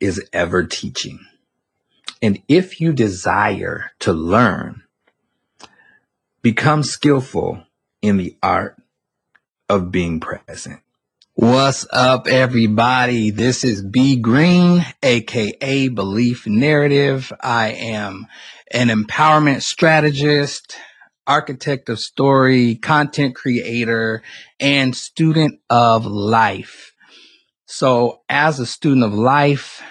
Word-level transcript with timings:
is 0.00 0.28
ever 0.32 0.64
teaching. 0.64 1.20
And 2.20 2.42
if 2.48 2.80
you 2.80 2.92
desire 2.92 3.92
to 4.00 4.12
learn, 4.12 4.82
become 6.42 6.82
skillful 6.82 7.62
in 8.02 8.16
the 8.16 8.36
art 8.42 8.76
of 9.68 9.92
being 9.92 10.18
present. 10.18 10.80
What's 11.34 11.86
up, 11.92 12.26
everybody? 12.26 13.30
This 13.30 13.62
is 13.62 13.80
B 13.80 14.16
Green, 14.16 14.84
aka 15.04 15.86
Belief 15.86 16.48
Narrative. 16.48 17.32
I 17.40 17.68
am 17.74 18.26
an 18.72 18.88
empowerment 18.88 19.62
strategist, 19.62 20.76
architect 21.28 21.88
of 21.90 22.00
story, 22.00 22.74
content 22.74 23.36
creator, 23.36 24.24
and 24.58 24.96
student 24.96 25.60
of 25.70 26.06
life. 26.06 26.92
So, 27.70 28.22
as 28.30 28.60
a 28.60 28.66
student 28.66 29.04
of 29.04 29.12
life, 29.12 29.82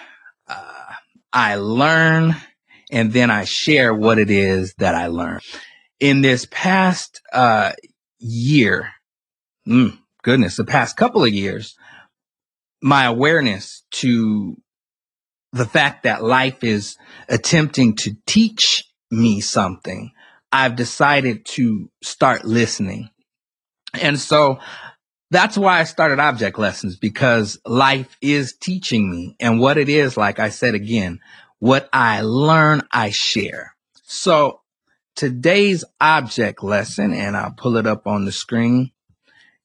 uh, 0.47 0.93
I 1.31 1.57
learn 1.57 2.35
and 2.89 3.13
then 3.13 3.29
I 3.29 3.43
share 3.43 3.93
what 3.93 4.17
it 4.17 4.31
is 4.31 4.73
that 4.79 4.95
I 4.95 5.07
learn. 5.07 5.41
In 5.99 6.21
this 6.21 6.47
past 6.49 7.21
uh, 7.31 7.73
year, 8.17 8.89
mm, 9.67 9.95
goodness, 10.23 10.57
the 10.57 10.65
past 10.65 10.97
couple 10.97 11.23
of 11.23 11.31
years, 11.31 11.75
my 12.81 13.05
awareness 13.05 13.83
to 13.91 14.57
the 15.53 15.65
fact 15.65 16.01
that 16.01 16.23
life 16.23 16.63
is 16.63 16.97
attempting 17.29 17.95
to 17.97 18.17
teach 18.25 18.85
me 19.11 19.39
something, 19.39 20.13
I've 20.51 20.75
decided 20.75 21.45
to 21.53 21.91
start 22.01 22.43
listening. 22.43 23.11
And 23.93 24.19
so 24.19 24.57
that's 25.29 25.57
why 25.57 25.79
I 25.79 25.83
started 25.83 26.19
object 26.19 26.57
lessons 26.57 26.95
because 26.95 27.59
life 27.65 28.17
is 28.21 28.55
teaching 28.59 29.09
me. 29.09 29.35
And 29.39 29.59
what 29.59 29.77
it 29.77 29.89
is, 29.89 30.15
like 30.15 30.39
I 30.39 30.49
said 30.49 30.73
again, 30.73 31.19
what 31.59 31.89
I 31.91 32.21
learn, 32.21 32.83
I 32.91 33.09
share. 33.09 33.75
So 34.03 34.61
today's 35.15 35.83
object 35.99 36.63
lesson, 36.63 37.13
and 37.13 37.35
I'll 37.35 37.51
pull 37.51 37.77
it 37.77 37.87
up 37.87 38.07
on 38.07 38.25
the 38.25 38.31
screen, 38.31 38.91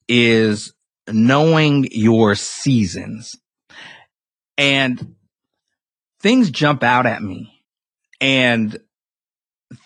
is 0.08 0.74
knowing 1.08 1.86
your 1.92 2.34
seasons. 2.34 3.36
And 4.58 5.14
things 6.20 6.50
jump 6.50 6.83
out 6.83 7.06
at 7.06 7.22
me 7.22 7.64
and 8.20 8.78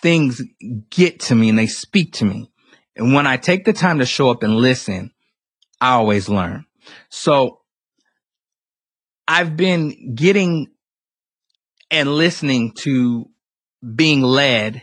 things 0.02 0.42
get 0.90 1.20
to 1.20 1.34
me 1.34 1.48
and 1.48 1.58
they 1.58 1.66
speak 1.66 2.14
to 2.14 2.24
me. 2.24 2.50
And 2.94 3.14
when 3.14 3.26
I 3.26 3.36
take 3.36 3.64
the 3.64 3.72
time 3.72 3.98
to 3.98 4.06
show 4.06 4.30
up 4.30 4.42
and 4.42 4.56
listen, 4.56 5.12
I 5.80 5.92
always 5.92 6.28
learn. 6.28 6.64
So 7.08 7.60
I've 9.28 9.56
been 9.56 10.14
getting 10.14 10.68
and 11.90 12.14
listening 12.14 12.72
to 12.78 13.28
being 13.94 14.22
led 14.22 14.82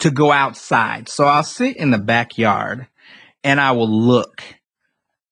to 0.00 0.10
go 0.10 0.32
outside. 0.32 1.08
So 1.08 1.24
I'll 1.24 1.44
sit 1.44 1.76
in 1.76 1.90
the 1.90 1.98
backyard 1.98 2.88
and 3.44 3.60
I 3.60 3.72
will 3.72 3.90
look 3.90 4.42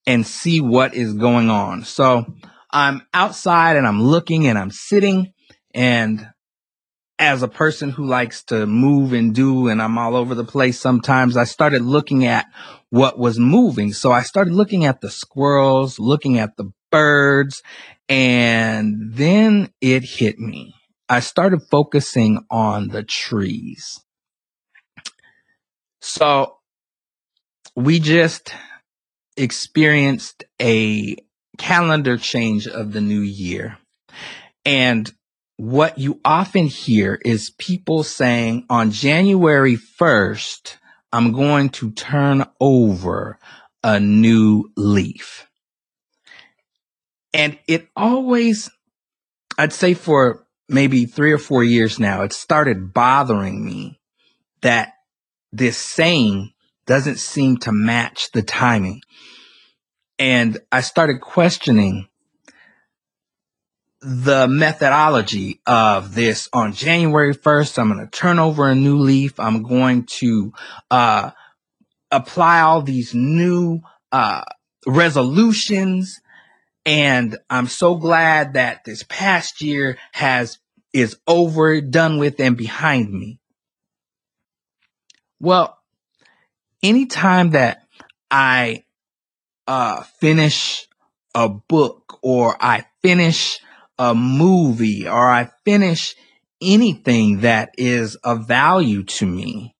and 0.06 0.26
see 0.26 0.60
what 0.60 0.94
is 0.94 1.15
going 1.15 1.50
on. 1.50 1.84
So 1.84 2.25
I'm 2.70 3.03
outside 3.12 3.76
and 3.76 3.87
I'm 3.87 4.03
looking 4.03 4.47
and 4.47 4.59
I'm 4.59 4.70
sitting 4.70 5.32
and 5.75 6.26
as 7.20 7.42
a 7.42 7.48
person 7.48 7.91
who 7.91 8.06
likes 8.06 8.42
to 8.44 8.66
move 8.66 9.12
and 9.12 9.34
do 9.34 9.69
and 9.69 9.81
I'm 9.82 9.98
all 9.98 10.16
over 10.16 10.34
the 10.34 10.42
place 10.42 10.81
sometimes, 10.81 11.36
I 11.36 11.44
started 11.44 11.82
looking 11.82 12.25
at 12.25 12.47
what 12.88 13.19
was 13.19 13.38
moving. 13.38 13.92
So 13.92 14.10
I 14.10 14.22
started 14.22 14.54
looking 14.54 14.86
at 14.86 15.03
the 15.03 15.10
squirrels, 15.10 15.98
looking 15.98 16.38
at 16.38 16.56
the 16.56 16.72
birds, 16.91 17.62
and 18.08 19.12
then 19.12 19.70
it 19.82 20.03
hit 20.03 20.38
me. 20.38 20.75
I 21.10 21.20
started 21.20 21.60
focusing 21.70 22.44
on 22.50 22.88
the 22.88 23.03
trees. 23.03 24.00
So 26.00 26.56
we 27.76 28.00
just 28.00 28.54
experienced 29.37 30.44
a 30.60 31.16
calendar 31.58 32.16
change 32.16 32.66
of 32.66 32.92
the 32.92 33.02
new 33.02 33.20
year. 33.20 33.76
And 34.64 35.12
what 35.60 35.98
you 35.98 36.19
often 36.25 36.69
hear 36.69 37.21
is 37.22 37.50
people 37.50 38.03
saying 38.03 38.65
on 38.71 38.91
January 38.91 39.76
1st, 39.76 40.76
I'm 41.12 41.32
going 41.32 41.69
to 41.71 41.91
turn 41.91 42.47
over 42.59 43.38
a 43.84 44.00
new 44.00 44.70
leaf. 44.75 45.47
And 47.34 47.59
it 47.69 47.88
always, 47.94 48.70
I'd 49.59 49.75
say 49.75 49.93
for 49.93 50.47
maybe 50.66 51.04
three 51.04 51.32
or 51.32 51.38
four 51.38 51.62
years 51.62 52.00
now, 52.00 52.22
it 52.22 52.32
started 52.32 52.94
bothering 52.94 53.62
me 53.62 54.00
that 54.62 54.94
this 55.53 55.76
saying 55.76 56.53
doesn't 56.87 57.19
seem 57.19 57.59
to 57.59 57.72
match 57.72 58.32
the 58.32 58.43
timing. 58.43 59.03
And 60.19 60.56
I 60.72 60.81
started 60.81 61.20
questioning 61.20 62.09
the 64.03 64.49
methodology 64.49 65.61
of 65.66 66.15
this 66.15 66.49
on 66.53 66.72
January 66.72 67.34
1st. 67.34 67.78
I'm 67.78 67.93
going 67.93 68.05
to 68.05 68.11
turn 68.11 68.38
over 68.38 68.69
a 68.69 68.75
new 68.75 68.99
leaf. 68.99 69.38
I'm 69.38 69.62
going 69.62 70.05
to, 70.19 70.53
uh, 70.91 71.31
apply 72.11 72.61
all 72.61 72.83
these 72.83 73.15
new, 73.15 73.81
uh, 74.11 74.43
resolutions. 74.87 76.21
And 76.87 77.37
I'm 77.50 77.66
so 77.66 77.97
glad 77.97 78.55
that 78.55 78.84
this 78.84 79.03
past 79.03 79.61
year 79.61 79.99
has, 80.12 80.59
is 80.93 81.17
over, 81.27 81.81
done 81.81 82.19
with 82.19 82.41
and 82.41 82.56
behind 82.56 83.12
me. 83.12 83.38
Well, 85.38 85.78
anytime 86.82 87.50
that 87.50 87.82
I 88.31 88.84
uh, 89.67 90.03
finish 90.03 90.88
a 91.34 91.49
book 91.49 92.19
or 92.22 92.56
I 92.61 92.87
finish 93.03 93.61
a 94.00 94.15
movie 94.15 95.06
or 95.06 95.31
I 95.31 95.50
finish 95.66 96.15
anything 96.62 97.41
that 97.41 97.75
is 97.77 98.16
of 98.16 98.49
value 98.49 99.05
to 99.05 99.27
me, 99.27 99.77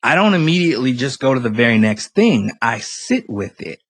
I 0.00 0.14
don't 0.14 0.34
immediately 0.34 0.92
just 0.92 1.18
go 1.18 1.34
to 1.34 1.40
the 1.40 1.50
very 1.50 1.76
next 1.76 2.14
thing. 2.14 2.52
I 2.62 2.78
sit 2.78 3.28
with 3.28 3.60
it 3.60 3.80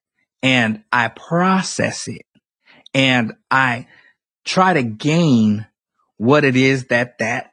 and 0.43 0.85
I 0.91 1.09
process 1.09 2.09
it 2.09 2.25
and 2.95 3.35
I 3.51 3.89
try 4.47 4.73
to 4.73 4.83
gain 4.83 5.67
what 6.17 6.45
it 6.45 6.57
is 6.57 6.87
that 6.87 7.19
that 7.19 7.53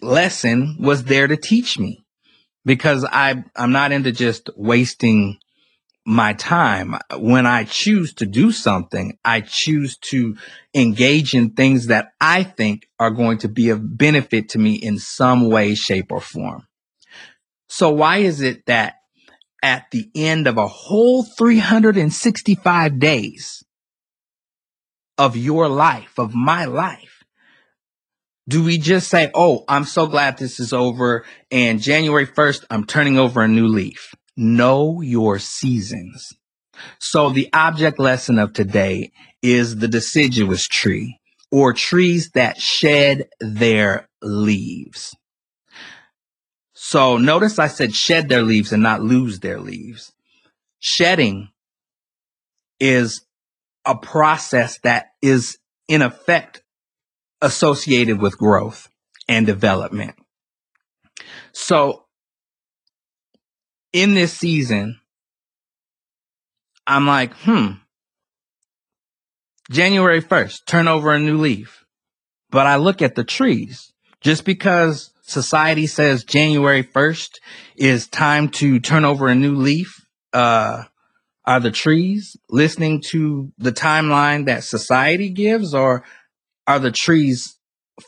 lesson 0.00 0.76
was 0.80 1.04
there 1.04 1.28
to 1.28 1.36
teach 1.36 1.78
me 1.78 2.04
because 2.64 3.04
I, 3.04 3.44
I'm 3.54 3.70
not 3.70 3.92
into 3.92 4.10
just 4.10 4.50
wasting 4.56 5.38
my 6.04 6.32
time. 6.32 6.96
When 7.16 7.46
I 7.46 7.64
choose 7.64 8.14
to 8.14 8.26
do 8.26 8.52
something, 8.52 9.18
I 9.24 9.40
choose 9.40 9.96
to 10.10 10.36
engage 10.74 11.34
in 11.34 11.50
things 11.50 11.86
that 11.86 12.12
I 12.20 12.42
think 12.42 12.88
are 12.98 13.10
going 13.10 13.38
to 13.38 13.48
be 13.48 13.70
of 13.70 13.96
benefit 13.96 14.50
to 14.50 14.58
me 14.58 14.74
in 14.74 14.98
some 14.98 15.48
way, 15.48 15.74
shape, 15.74 16.10
or 16.10 16.20
form. 16.20 16.66
So 17.68 17.90
why 17.90 18.18
is 18.18 18.40
it 18.40 18.66
that 18.66 18.96
at 19.62 19.86
the 19.92 20.10
end 20.14 20.46
of 20.46 20.58
a 20.58 20.66
whole 20.66 21.22
365 21.22 22.98
days 22.98 23.64
of 25.16 25.36
your 25.36 25.68
life, 25.68 26.18
of 26.18 26.34
my 26.34 26.64
life, 26.64 27.24
do 28.48 28.64
we 28.64 28.76
just 28.76 29.08
say, 29.08 29.30
Oh, 29.34 29.64
I'm 29.68 29.84
so 29.84 30.08
glad 30.08 30.36
this 30.36 30.58
is 30.58 30.72
over. 30.72 31.24
And 31.52 31.80
January 31.80 32.26
1st, 32.26 32.64
I'm 32.70 32.84
turning 32.84 33.18
over 33.18 33.40
a 33.40 33.48
new 33.48 33.68
leaf 33.68 34.14
know 34.36 35.00
your 35.00 35.38
seasons. 35.38 36.32
So 36.98 37.30
the 37.30 37.48
object 37.52 37.98
lesson 37.98 38.38
of 38.38 38.52
today 38.52 39.12
is 39.42 39.76
the 39.76 39.88
deciduous 39.88 40.66
tree 40.66 41.18
or 41.50 41.72
trees 41.72 42.30
that 42.30 42.58
shed 42.58 43.28
their 43.40 44.08
leaves. 44.22 45.14
So 46.72 47.18
notice 47.18 47.58
I 47.58 47.68
said 47.68 47.94
shed 47.94 48.28
their 48.28 48.42
leaves 48.42 48.72
and 48.72 48.82
not 48.82 49.02
lose 49.02 49.40
their 49.40 49.60
leaves. 49.60 50.12
Shedding 50.78 51.48
is 52.80 53.24
a 53.84 53.96
process 53.96 54.78
that 54.80 55.12
is 55.20 55.58
in 55.88 56.02
effect 56.02 56.62
associated 57.40 58.20
with 58.20 58.38
growth 58.38 58.88
and 59.28 59.46
development. 59.46 60.14
So 61.52 62.01
in 63.92 64.14
this 64.14 64.32
season, 64.32 65.00
I'm 66.86 67.06
like, 67.06 67.34
hmm, 67.34 67.72
January 69.70 70.20
1st, 70.20 70.66
turn 70.66 70.88
over 70.88 71.12
a 71.12 71.18
new 71.18 71.38
leaf. 71.38 71.84
But 72.50 72.66
I 72.66 72.76
look 72.76 73.00
at 73.02 73.14
the 73.14 73.24
trees. 73.24 73.92
Just 74.20 74.44
because 74.44 75.10
society 75.22 75.86
says 75.86 76.24
January 76.24 76.82
1st 76.82 77.38
is 77.76 78.06
time 78.08 78.48
to 78.50 78.78
turn 78.78 79.04
over 79.04 79.28
a 79.28 79.34
new 79.34 79.56
leaf, 79.56 80.06
uh, 80.32 80.84
are 81.44 81.60
the 81.60 81.70
trees 81.70 82.36
listening 82.48 83.00
to 83.00 83.52
the 83.58 83.72
timeline 83.72 84.46
that 84.46 84.64
society 84.64 85.28
gives 85.28 85.74
or 85.74 86.04
are 86.66 86.78
the 86.78 86.92
trees 86.92 87.58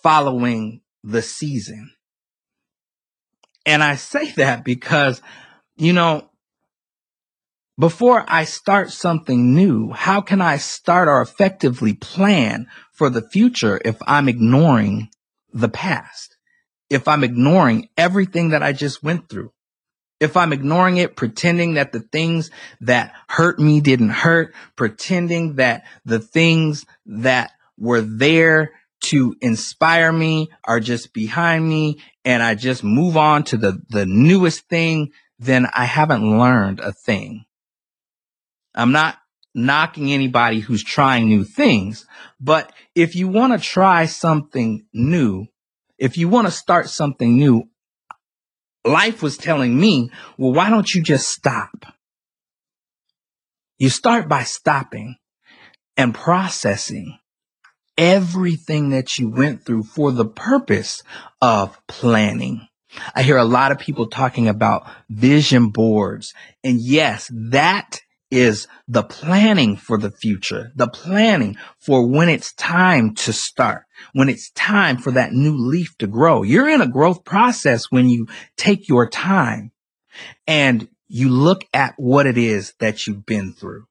following 0.03 0.81
the 1.03 1.23
season. 1.23 1.91
And 3.67 3.83
I 3.83 3.97
say 3.97 4.31
that 4.37 4.65
because, 4.65 5.21
you 5.77 5.93
know, 5.93 6.31
before 7.79 8.25
I 8.29 8.45
start 8.45 8.91
something 8.91 9.55
new, 9.55 9.91
how 9.91 10.21
can 10.21 10.41
I 10.41 10.59
start 10.59 11.09
or 11.09 11.21
effectively 11.21 11.95
plan 11.95 12.69
for 12.93 13.11
the 13.11 13.29
future 13.29 13.81
if 13.85 13.97
I'm 14.07 14.29
ignoring 14.29 15.09
the 15.53 15.69
past? 15.69 16.37
If 16.89 17.09
I'm 17.09 17.25
ignoring 17.25 17.89
everything 17.97 18.51
that 18.51 18.63
I 18.63 18.73
just 18.73 19.03
went 19.03 19.29
through? 19.29 19.51
If 20.21 20.37
I'm 20.37 20.53
ignoring 20.53 20.99
it, 20.99 21.17
pretending 21.17 21.75
that 21.75 21.91
the 21.91 22.01
things 22.01 22.51
that 22.81 23.13
hurt 23.29 23.59
me 23.59 23.81
didn't 23.81 24.11
hurt, 24.11 24.55
pretending 24.77 25.57
that 25.57 25.85
the 26.05 26.21
things 26.21 26.87
that 27.07 27.51
were 27.77 28.01
there 28.01 28.73
to 29.07 29.35
inspire 29.41 30.13
me 30.13 30.49
are 30.65 30.81
just 30.81 31.13
behind 31.13 31.69
me 31.69 32.01
and 32.25 32.43
I 32.43 32.55
just 32.55 32.85
move 32.85 33.17
on 33.17 33.43
to 33.45 33.57
the, 33.57 33.83
the 33.91 34.07
newest 34.07 34.69
thing, 34.69 35.11
then 35.45 35.67
I 35.75 35.85
haven't 35.85 36.39
learned 36.39 36.81
a 36.81 36.93
thing. 36.93 37.45
I'm 38.75 38.93
not 38.93 39.19
knocking 39.55 40.13
anybody 40.13 40.61
who's 40.61 40.83
trying 40.83 41.29
new 41.29 41.45
things, 41.45 42.07
but 42.41 42.73
if 42.95 43.15
you 43.15 43.29
want 43.29 43.53
to 43.53 43.59
try 43.59 44.07
something 44.07 44.87
new, 44.93 45.47
if 45.99 46.19
you 46.19 46.29
want 46.29 46.47
to 46.47 46.51
start 46.51 46.89
something 46.89 47.37
new, 47.37 47.65
life 48.85 49.23
was 49.23 49.37
telling 49.37 49.79
me, 49.79 50.11
well, 50.37 50.53
why 50.53 50.71
don't 50.71 50.93
you 50.93 51.03
just 51.03 51.29
stop? 51.29 51.87
You 53.79 53.91
start 53.91 54.29
by 54.29 54.43
stopping 54.43 55.17
and 55.97 56.15
processing 56.15 57.19
everything 57.97 58.91
that 58.91 59.19
you 59.19 59.29
went 59.29 59.65
through 59.65 59.85
for 59.85 60.11
the 60.11 60.27
purpose 60.27 61.03
of 61.41 61.79
planning. 61.87 62.67
I 63.15 63.23
hear 63.23 63.37
a 63.37 63.45
lot 63.45 63.73
of 63.73 63.79
people 63.79 64.09
talking 64.09 64.49
about 64.49 64.89
vision 65.09 65.71
boards. 65.71 66.35
And 66.63 66.81
yes, 66.81 67.31
that 67.33 68.01
is 68.31 68.67
the 68.89 69.03
planning 69.03 69.77
for 69.77 69.97
the 69.97 70.11
future, 70.11 70.73
the 70.75 70.89
planning 70.89 71.57
for 71.79 72.07
when 72.07 72.29
it's 72.29 72.53
time 72.55 73.15
to 73.15 73.33
start, 73.33 73.85
when 74.13 74.29
it's 74.29 74.51
time 74.51 74.97
for 74.97 75.13
that 75.13 75.33
new 75.33 75.57
leaf 75.57 75.97
to 75.99 76.07
grow. 76.07 76.43
You're 76.43 76.69
in 76.69 76.81
a 76.81 76.89
growth 76.89 77.25
process 77.25 77.91
when 77.91 78.09
you 78.09 78.27
take 78.57 78.89
your 78.89 79.09
time 79.09 79.73
and 80.47 80.89
you 81.07 81.29
look 81.29 81.65
at 81.73 81.95
what 81.97 82.27
it 82.27 82.39
is 82.39 82.75
that 82.81 83.07
you've 83.07 83.27
been 83.27 83.53
through 83.53 83.87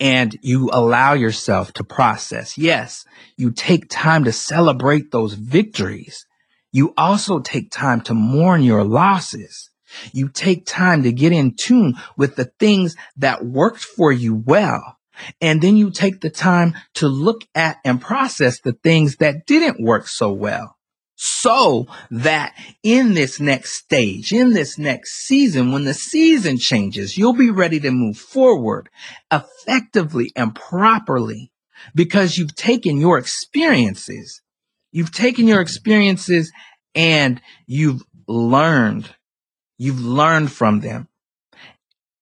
and 0.00 0.36
you 0.42 0.70
allow 0.72 1.12
yourself 1.12 1.72
to 1.74 1.84
process. 1.84 2.58
Yes, 2.58 3.04
you 3.36 3.52
take 3.52 3.88
time 3.88 4.24
to 4.24 4.32
celebrate 4.32 5.10
those 5.10 5.34
victories. 5.34 6.26
You 6.74 6.92
also 6.96 7.38
take 7.38 7.70
time 7.70 8.00
to 8.00 8.14
mourn 8.14 8.64
your 8.64 8.82
losses. 8.82 9.70
You 10.12 10.28
take 10.28 10.66
time 10.66 11.04
to 11.04 11.12
get 11.12 11.30
in 11.30 11.54
tune 11.54 11.94
with 12.16 12.34
the 12.34 12.46
things 12.58 12.96
that 13.16 13.46
worked 13.46 13.78
for 13.78 14.10
you 14.10 14.34
well. 14.34 14.98
And 15.40 15.62
then 15.62 15.76
you 15.76 15.92
take 15.92 16.20
the 16.20 16.30
time 16.30 16.74
to 16.94 17.06
look 17.06 17.42
at 17.54 17.78
and 17.84 18.00
process 18.00 18.58
the 18.58 18.72
things 18.72 19.18
that 19.18 19.46
didn't 19.46 19.80
work 19.80 20.08
so 20.08 20.32
well 20.32 20.76
so 21.14 21.86
that 22.10 22.56
in 22.82 23.14
this 23.14 23.38
next 23.38 23.74
stage, 23.74 24.32
in 24.32 24.52
this 24.52 24.76
next 24.76 25.26
season, 25.28 25.70
when 25.70 25.84
the 25.84 25.94
season 25.94 26.58
changes, 26.58 27.16
you'll 27.16 27.34
be 27.34 27.50
ready 27.50 27.78
to 27.78 27.92
move 27.92 28.18
forward 28.18 28.88
effectively 29.30 30.32
and 30.34 30.56
properly 30.56 31.52
because 31.94 32.36
you've 32.36 32.56
taken 32.56 32.98
your 32.98 33.16
experiences. 33.16 34.42
You've 34.94 35.10
taken 35.10 35.48
your 35.48 35.60
experiences 35.60 36.52
and 36.94 37.42
you've 37.66 38.04
learned. 38.28 39.12
You've 39.76 40.00
learned 40.00 40.52
from 40.52 40.78
them 40.78 41.08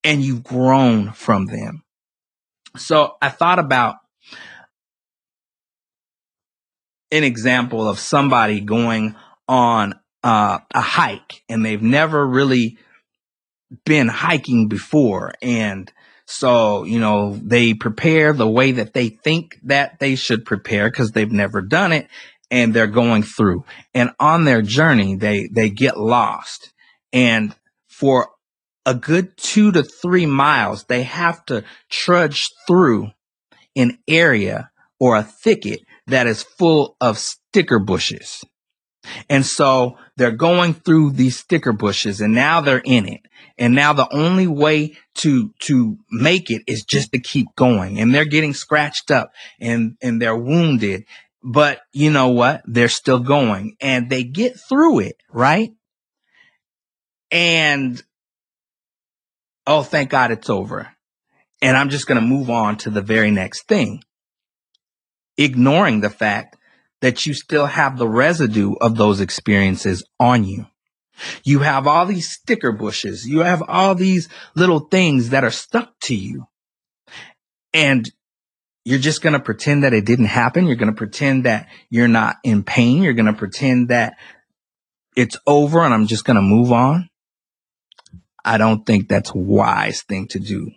and 0.03 0.23
you've 0.23 0.43
grown 0.43 1.13
from 1.13 1.45
them. 1.45 1.83
So 2.79 3.17
I 3.21 3.29
thought 3.29 3.59
about 3.59 3.97
an 7.11 7.25
example 7.25 7.87
of 7.87 7.99
somebody 7.99 8.61
going 8.61 9.17
on 9.47 10.01
uh, 10.25 10.61
a 10.75 10.81
hike 10.81 11.43
and 11.51 11.67
they've 11.67 11.83
never 11.83 12.27
really 12.27 12.79
been 13.85 14.09
hiking 14.09 14.69
before. 14.69 15.35
And 15.43 15.93
so, 16.25 16.85
you 16.85 17.01
know, 17.01 17.39
they 17.43 17.75
prepare 17.75 18.33
the 18.33 18.49
way 18.49 18.73
that 18.73 18.95
they 18.95 19.11
think 19.11 19.59
that 19.65 19.99
they 19.99 20.15
should 20.15 20.47
prepare 20.47 20.91
because 20.91 21.11
they've 21.11 21.31
never 21.31 21.61
done 21.61 21.93
it 21.93 22.09
and 22.53 22.75
they're 22.75 22.87
going 22.87 23.23
through. 23.23 23.65
And 23.95 24.11
on 24.21 24.45
their 24.45 24.61
journey, 24.63 25.17
they, 25.17 25.49
they 25.51 25.71
get 25.71 25.99
lost. 25.99 26.73
And 27.13 27.57
for 27.89 28.29
a 28.85 28.95
good 28.95 29.37
two 29.39 29.73
to 29.73 29.83
three 29.83 30.27
miles, 30.27 30.85
they 30.85 31.03
have 31.03 31.45
to 31.47 31.65
trudge 31.89 32.51
through 32.67 33.11
an 33.75 33.99
area 34.07 34.71
or 35.01 35.17
a 35.17 35.23
thicket 35.23 35.81
that 36.07 36.27
is 36.27 36.43
full 36.43 36.97
of 37.01 37.19
sticker 37.19 37.79
bushes. 37.79 38.45
And 39.29 39.45
so 39.45 39.97
they're 40.17 40.31
going 40.31 40.75
through 40.75 41.13
these 41.13 41.39
sticker 41.39 41.73
bushes 41.73 42.21
and 42.21 42.35
now 42.35 42.61
they're 42.61 42.83
in 42.85 43.09
it. 43.09 43.21
And 43.59 43.75
now 43.75 43.93
the 43.93 44.13
only 44.15 44.47
way 44.47 44.97
to, 45.17 45.53
to 45.61 45.99
make 46.11 46.51
it 46.51 46.63
is 46.67 46.85
just 46.85 47.13
to 47.13 47.19
keep 47.19 47.49
going 47.57 47.99
and 47.99 48.15
they're 48.15 48.25
getting 48.25 48.55
scratched 48.55 49.11
up 49.11 49.33
and, 49.59 49.97
and 50.03 50.21
they're 50.21 50.37
wounded. 50.37 51.05
But 51.43 51.81
you 51.93 52.11
know 52.11 52.29
what? 52.29 52.63
They're 52.67 52.89
still 52.89 53.19
going 53.19 53.77
and 53.81 54.09
they 54.09 54.23
get 54.25 54.59
through 54.59 55.01
it, 55.01 55.17
right? 55.31 55.71
And 57.31 58.01
oh, 59.67 59.83
thank 59.83 60.11
God 60.11 60.31
it's 60.31 60.51
over. 60.51 60.89
And 61.61 61.77
I'm 61.77 61.91
just 61.91 62.07
going 62.07 62.21
to 62.21 62.27
move 62.27 62.51
on 62.51 62.77
to 62.79 62.91
the 62.91 63.03
very 63.03 63.31
next 63.31 63.67
thing 63.67 64.03
ignoring 65.37 66.01
the 66.01 66.11
fact 66.11 66.57
that 67.01 67.27
you 67.27 67.35
still 67.35 67.67
have 67.67 67.99
the 67.99 68.09
residue 68.09 68.75
of 68.81 68.97
those 68.97 69.21
experiences 69.21 70.05
on 70.21 70.45
you. 70.45 70.67
You 71.45 71.61
have 71.61 71.87
all 71.87 72.07
these 72.07 72.31
sticker 72.31 72.73
bushes. 72.73 73.27
You 73.27 73.41
have 73.41 73.63
all 73.69 73.95
these 73.95 74.29
little 74.55 74.81
things 74.81 75.31
that 75.31 75.45
are 75.45 75.51
stuck 75.51 75.91
to 76.05 76.15
you. 76.15 76.47
And 77.75 78.11
you're 78.85 78.99
just 78.99 79.23
going 79.23 79.35
to 79.35 79.41
pretend 79.41 79.85
that 79.85 79.95
it 79.95 80.05
didn't 80.05 80.27
happen. 80.27 80.67
You're 80.67 80.77
going 80.77 80.93
to 80.93 80.97
pretend 80.97 81.45
that 81.45 81.69
you're 81.89 82.09
not 82.09 82.37
in 82.43 82.65
pain. 82.65 83.03
You're 83.03 83.13
going 83.13 83.27
to 83.27 83.33
pretend 83.33 83.89
that 83.89 84.15
it's 85.17 85.37
over 85.47 85.81
and 85.81 85.95
I'm 85.95 86.07
just 86.07 86.25
going 86.25 86.37
to 86.37 86.43
move 86.43 86.73
on. 86.73 87.09
I 88.45 88.59
don't 88.59 88.85
think 88.85 89.09
that's 89.09 89.31
a 89.31 89.39
wise 89.39 90.03
thing 90.03 90.27
to 90.29 90.41
do. 90.41 90.71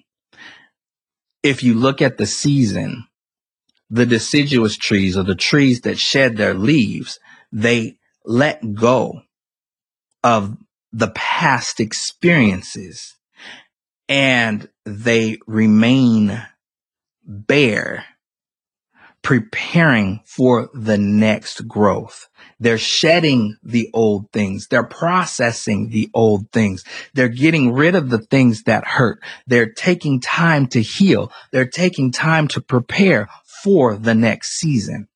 If 1.41 1.63
you 1.63 1.73
look 1.73 2.01
at 2.01 2.17
the 2.17 2.25
season 2.25 3.07
the 3.89 4.05
deciduous 4.05 4.77
trees 4.77 5.17
or 5.17 5.23
the 5.23 5.35
trees 5.35 5.81
that 5.81 5.99
shed 5.99 6.37
their 6.37 6.53
leaves, 6.53 7.19
they 7.51 7.97
let 8.25 8.73
go 8.73 9.21
of 10.23 10.57
the 10.91 11.11
past 11.11 11.79
experiences 11.79 13.15
and 14.09 14.69
they 14.85 15.37
remain 15.45 16.41
bare 17.25 18.05
preparing 19.25 20.21
for 20.23 20.69
the 20.75 20.99
next 20.99 21.67
growth. 21.67 22.29
They're 22.59 22.77
shedding 22.77 23.57
the 23.63 23.89
old 23.91 24.31
things. 24.31 24.67
They're 24.67 24.85
processing 24.85 25.89
the 25.89 26.11
old 26.13 26.51
things. 26.51 26.83
They're 27.15 27.27
getting 27.27 27.73
rid 27.73 27.95
of 27.95 28.11
the 28.11 28.19
things 28.19 28.63
that 28.63 28.85
hurt. 28.85 29.23
They're 29.47 29.71
taking 29.71 30.21
time 30.21 30.67
to 30.67 30.81
heal. 30.81 31.31
They're 31.51 31.65
taking 31.65 32.11
time 32.11 32.47
to 32.49 32.61
prepare 32.61 33.27
for 33.63 33.97
the 33.97 34.13
next 34.13 34.59
season. 34.59 35.07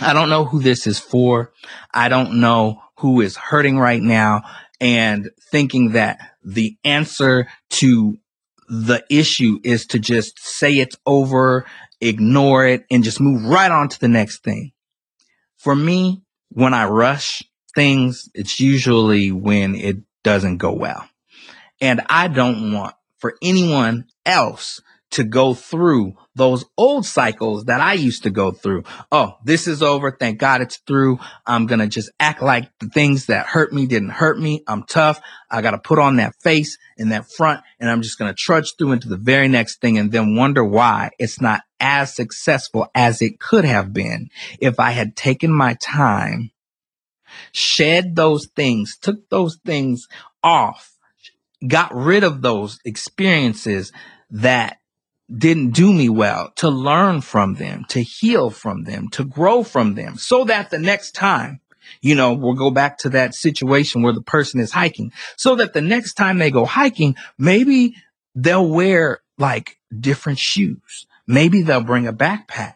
I 0.00 0.12
don't 0.12 0.30
know 0.30 0.44
who 0.44 0.60
this 0.60 0.86
is 0.86 1.00
for. 1.00 1.52
I 1.92 2.08
don't 2.08 2.38
know 2.38 2.80
who 2.98 3.20
is 3.22 3.36
hurting 3.36 3.76
right 3.76 4.02
now 4.02 4.42
and 4.80 5.30
thinking 5.50 5.92
that 5.92 6.20
the 6.44 6.76
answer 6.84 7.48
to 7.70 8.18
the 8.68 9.04
issue 9.10 9.58
is 9.62 9.86
to 9.86 9.98
just 9.98 10.38
say 10.38 10.78
it's 10.78 10.96
over, 11.06 11.66
ignore 12.00 12.66
it, 12.66 12.84
and 12.90 13.04
just 13.04 13.20
move 13.20 13.44
right 13.44 13.70
on 13.70 13.88
to 13.88 14.00
the 14.00 14.08
next 14.08 14.42
thing. 14.42 14.72
For 15.56 15.74
me, 15.74 16.22
when 16.50 16.74
I 16.74 16.86
rush 16.86 17.42
things, 17.74 18.28
it's 18.34 18.60
usually 18.60 19.32
when 19.32 19.74
it 19.74 19.98
doesn't 20.22 20.58
go 20.58 20.72
well. 20.72 21.08
And 21.80 22.02
I 22.08 22.28
don't 22.28 22.72
want 22.72 22.94
for 23.18 23.36
anyone 23.42 24.06
else 24.24 24.80
to 25.12 25.24
go 25.24 25.54
through 25.54 26.14
those 26.34 26.64
old 26.76 27.06
cycles 27.06 27.64
that 27.64 27.80
I 27.80 27.94
used 27.94 28.24
to 28.24 28.30
go 28.30 28.50
through. 28.50 28.84
Oh, 29.10 29.36
this 29.44 29.66
is 29.66 29.82
over. 29.82 30.10
Thank 30.10 30.38
God 30.38 30.60
it's 30.60 30.78
through. 30.78 31.18
I'm 31.46 31.66
going 31.66 31.78
to 31.78 31.86
just 31.86 32.10
act 32.20 32.42
like 32.42 32.70
the 32.80 32.88
things 32.88 33.26
that 33.26 33.46
hurt 33.46 33.72
me 33.72 33.86
didn't 33.86 34.10
hurt 34.10 34.38
me. 34.38 34.62
I'm 34.66 34.82
tough. 34.82 35.20
I 35.50 35.62
got 35.62 35.70
to 35.70 35.78
put 35.78 35.98
on 35.98 36.16
that 36.16 36.34
face 36.42 36.76
and 36.98 37.12
that 37.12 37.30
front 37.30 37.62
and 37.78 37.88
I'm 37.88 38.02
just 38.02 38.18
going 38.18 38.30
to 38.30 38.34
trudge 38.34 38.74
through 38.76 38.92
into 38.92 39.08
the 39.08 39.16
very 39.16 39.48
next 39.48 39.80
thing 39.80 39.96
and 39.98 40.10
then 40.10 40.36
wonder 40.36 40.64
why 40.64 41.10
it's 41.18 41.40
not 41.40 41.62
as 41.80 42.14
successful 42.14 42.88
as 42.94 43.22
it 43.22 43.38
could 43.38 43.64
have 43.64 43.92
been 43.92 44.28
if 44.60 44.80
I 44.80 44.90
had 44.90 45.16
taken 45.16 45.52
my 45.52 45.74
time, 45.80 46.50
shed 47.52 48.16
those 48.16 48.48
things, 48.56 48.96
took 49.00 49.28
those 49.28 49.58
things 49.64 50.08
off, 50.42 50.96
got 51.66 51.94
rid 51.94 52.24
of 52.24 52.42
those 52.42 52.78
experiences 52.84 53.92
that 54.30 54.78
didn't 55.34 55.70
do 55.70 55.92
me 55.92 56.08
well, 56.08 56.52
to 56.56 56.68
learn 56.68 57.20
from 57.20 57.54
them, 57.54 57.84
to 57.88 58.02
heal 58.02 58.50
from 58.50 58.84
them, 58.84 59.08
to 59.10 59.24
grow 59.24 59.62
from 59.62 59.94
them, 59.94 60.16
so 60.16 60.44
that 60.44 60.70
the 60.70 60.78
next 60.78 61.12
time, 61.12 61.60
you 62.00 62.14
know, 62.14 62.32
we'll 62.32 62.54
go 62.54 62.70
back 62.70 62.98
to 62.98 63.08
that 63.10 63.34
situation 63.34 64.02
where 64.02 64.12
the 64.12 64.22
person 64.22 64.60
is 64.60 64.72
hiking, 64.72 65.12
so 65.36 65.56
that 65.56 65.72
the 65.72 65.80
next 65.80 66.14
time 66.14 66.38
they 66.38 66.50
go 66.50 66.64
hiking, 66.64 67.16
maybe 67.38 67.94
they'll 68.34 68.68
wear 68.68 69.20
like 69.38 69.78
different 69.98 70.38
shoes. 70.38 71.06
Maybe 71.26 71.62
they'll 71.62 71.80
bring 71.80 72.06
a 72.06 72.12
backpack 72.12 72.74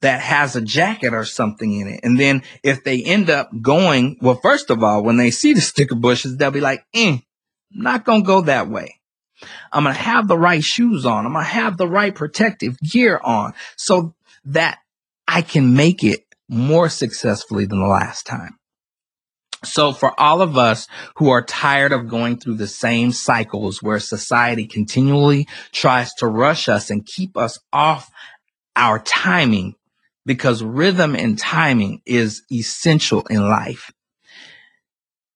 that 0.00 0.20
has 0.20 0.56
a 0.56 0.60
jacket 0.60 1.12
or 1.12 1.24
something 1.24 1.72
in 1.80 1.88
it. 1.88 2.00
And 2.02 2.18
then 2.18 2.42
if 2.62 2.84
they 2.84 3.02
end 3.02 3.30
up 3.30 3.50
going, 3.60 4.18
well, 4.20 4.36
first 4.36 4.70
of 4.70 4.82
all, 4.82 5.02
when 5.02 5.16
they 5.16 5.30
see 5.30 5.52
the 5.52 5.60
sticker 5.60 5.94
bushes, 5.94 6.36
they'll 6.36 6.50
be 6.50 6.60
like, 6.60 6.84
eh, 6.94 7.18
not 7.70 8.04
going 8.04 8.22
to 8.22 8.26
go 8.26 8.40
that 8.42 8.68
way. 8.68 8.99
I'm 9.72 9.84
going 9.84 9.94
to 9.94 10.02
have 10.02 10.28
the 10.28 10.38
right 10.38 10.62
shoes 10.62 11.06
on. 11.06 11.26
I'm 11.26 11.32
going 11.32 11.44
to 11.44 11.50
have 11.50 11.76
the 11.76 11.88
right 11.88 12.14
protective 12.14 12.78
gear 12.80 13.20
on 13.22 13.54
so 13.76 14.14
that 14.46 14.78
I 15.26 15.42
can 15.42 15.74
make 15.74 16.02
it 16.04 16.24
more 16.48 16.88
successfully 16.88 17.64
than 17.64 17.80
the 17.80 17.86
last 17.86 18.26
time. 18.26 18.58
So 19.62 19.92
for 19.92 20.18
all 20.18 20.40
of 20.40 20.56
us 20.56 20.88
who 21.16 21.28
are 21.30 21.42
tired 21.42 21.92
of 21.92 22.08
going 22.08 22.38
through 22.38 22.56
the 22.56 22.66
same 22.66 23.12
cycles 23.12 23.82
where 23.82 23.98
society 23.98 24.66
continually 24.66 25.46
tries 25.72 26.12
to 26.14 26.26
rush 26.26 26.68
us 26.68 26.90
and 26.90 27.06
keep 27.06 27.36
us 27.36 27.58
off 27.72 28.10
our 28.74 28.98
timing 28.98 29.74
because 30.24 30.62
rhythm 30.62 31.14
and 31.14 31.38
timing 31.38 32.00
is 32.06 32.42
essential 32.50 33.22
in 33.26 33.48
life. 33.48 33.90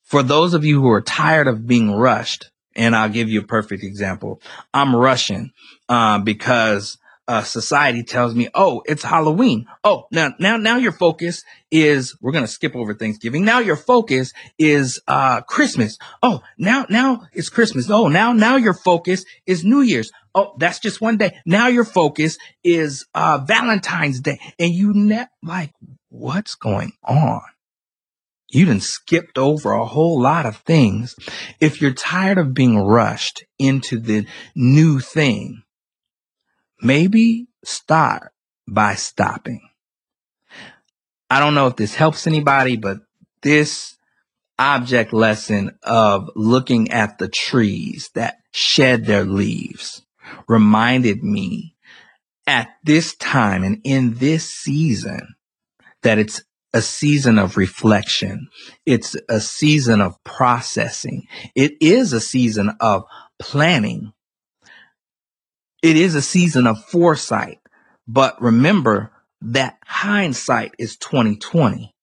For 0.04 0.22
those 0.22 0.54
of 0.54 0.64
you 0.64 0.80
who 0.80 0.90
are 0.90 1.02
tired 1.02 1.46
of 1.46 1.66
being 1.66 1.90
rushed, 1.90 2.50
and 2.76 2.94
I'll 2.96 3.08
give 3.08 3.28
you 3.28 3.40
a 3.40 3.46
perfect 3.46 3.82
example. 3.82 4.40
I'm 4.72 4.94
rushing 4.94 5.52
uh, 5.88 6.18
because 6.18 6.98
uh, 7.26 7.42
society 7.42 8.02
tells 8.02 8.34
me, 8.34 8.48
"Oh, 8.54 8.82
it's 8.86 9.02
Halloween." 9.02 9.66
Oh, 9.82 10.06
now, 10.10 10.34
now, 10.38 10.56
now 10.56 10.76
your 10.76 10.92
focus 10.92 11.42
is 11.70 12.16
we're 12.20 12.32
gonna 12.32 12.46
skip 12.46 12.76
over 12.76 12.94
Thanksgiving. 12.94 13.44
Now 13.44 13.60
your 13.60 13.76
focus 13.76 14.32
is 14.58 15.00
uh, 15.08 15.40
Christmas. 15.42 15.98
Oh, 16.22 16.42
now, 16.58 16.86
now 16.90 17.26
it's 17.32 17.48
Christmas. 17.48 17.88
Oh, 17.88 18.08
now, 18.08 18.32
now 18.32 18.56
your 18.56 18.74
focus 18.74 19.24
is 19.46 19.64
New 19.64 19.80
Year's. 19.80 20.10
Oh, 20.34 20.54
that's 20.58 20.80
just 20.80 21.00
one 21.00 21.16
day. 21.16 21.38
Now 21.46 21.68
your 21.68 21.84
focus 21.84 22.36
is 22.62 23.06
uh, 23.14 23.38
Valentine's 23.46 24.20
Day, 24.20 24.38
and 24.58 24.72
you 24.72 24.92
ne- 24.92 25.26
like 25.42 25.72
what's 26.10 26.54
going 26.56 26.92
on? 27.04 27.40
You 28.54 28.66
done 28.66 28.80
skipped 28.80 29.38
over 29.38 29.72
a 29.72 29.84
whole 29.84 30.20
lot 30.20 30.46
of 30.46 30.58
things. 30.58 31.14
If 31.60 31.80
you're 31.80 31.92
tired 31.92 32.38
of 32.38 32.54
being 32.54 32.78
rushed 32.78 33.44
into 33.58 33.98
the 33.98 34.26
new 34.54 35.00
thing, 35.00 35.62
maybe 36.80 37.48
start 37.64 38.32
by 38.68 38.94
stopping. 38.94 39.68
I 41.30 41.40
don't 41.40 41.54
know 41.54 41.66
if 41.66 41.76
this 41.76 41.94
helps 41.94 42.26
anybody, 42.26 42.76
but 42.76 42.98
this 43.42 43.96
object 44.58 45.12
lesson 45.12 45.76
of 45.82 46.30
looking 46.36 46.90
at 46.92 47.18
the 47.18 47.28
trees 47.28 48.10
that 48.14 48.36
shed 48.52 49.04
their 49.04 49.24
leaves 49.24 50.02
reminded 50.48 51.22
me 51.22 51.74
at 52.46 52.68
this 52.84 53.16
time 53.16 53.64
and 53.64 53.80
in 53.84 54.14
this 54.14 54.48
season 54.48 55.34
that 56.02 56.18
it's 56.18 56.42
a 56.74 56.82
season 56.82 57.38
of 57.38 57.56
reflection. 57.56 58.48
It's 58.84 59.16
a 59.28 59.40
season 59.40 60.00
of 60.00 60.22
processing. 60.24 61.28
It 61.54 61.80
is 61.80 62.12
a 62.12 62.20
season 62.20 62.72
of 62.80 63.04
planning. 63.38 64.12
It 65.82 65.96
is 65.96 66.16
a 66.16 66.22
season 66.22 66.66
of 66.66 66.84
foresight. 66.84 67.60
But 68.08 68.42
remember 68.42 69.12
that 69.40 69.78
hindsight 69.86 70.74
is 70.78 70.96
2020. 70.96 71.94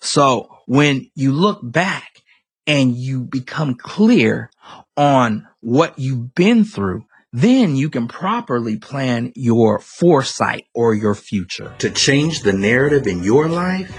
So 0.00 0.48
when 0.66 1.10
you 1.16 1.32
look 1.32 1.60
back 1.62 2.22
and 2.66 2.94
you 2.94 3.20
become 3.20 3.74
clear 3.74 4.50
on 4.96 5.48
what 5.60 5.98
you've 5.98 6.34
been 6.34 6.64
through, 6.64 7.04
then 7.34 7.74
you 7.74 7.90
can 7.90 8.06
properly 8.06 8.76
plan 8.76 9.32
your 9.34 9.80
foresight 9.80 10.66
or 10.72 10.94
your 10.94 11.16
future. 11.16 11.74
To 11.78 11.90
change 11.90 12.42
the 12.42 12.52
narrative 12.52 13.08
in 13.08 13.24
your 13.24 13.48
life, 13.48 13.92